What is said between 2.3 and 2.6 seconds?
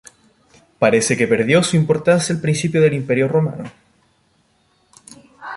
al